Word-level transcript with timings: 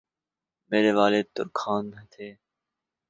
میرے 0.71 0.91
والد 0.99 1.25
ترکھان 1.35 1.83
تھے 2.13 2.27